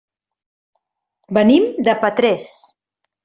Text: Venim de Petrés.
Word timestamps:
Venim 1.37 1.67
de 1.89 1.97
Petrés. 2.05 2.49